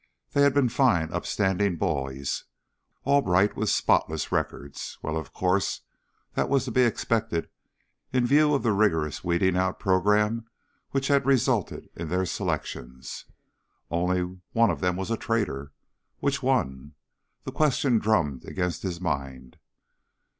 They 0.31 0.41
had 0.41 0.55
been 0.55 0.67
fine, 0.69 1.13
upstanding 1.13 1.75
boys, 1.75 2.45
all 3.03 3.21
bright 3.21 3.55
with 3.55 3.69
spotless 3.69 4.31
records. 4.31 4.97
Well, 5.03 5.15
of 5.15 5.31
course 5.31 5.81
that 6.33 6.49
was 6.49 6.65
to 6.65 6.71
be 6.71 6.81
expected 6.81 7.47
in 8.11 8.25
view 8.25 8.55
of 8.55 8.63
the 8.63 8.71
rigorous 8.71 9.23
weeding 9.23 9.55
out 9.55 9.79
program 9.79 10.47
which 10.89 11.09
had 11.09 11.27
resulted 11.27 11.87
in 11.95 12.07
their 12.09 12.25
selections. 12.25 13.25
Only 13.91 14.39
one 14.53 14.71
of 14.71 14.79
them 14.79 14.95
was 14.95 15.11
a 15.11 15.17
traitor. 15.17 15.71
Which 16.17 16.41
one? 16.41 16.95
The 17.43 17.51
question 17.51 17.99
drummed 17.99 18.43
against 18.43 18.81
his 18.81 18.99
mind. 18.99 19.59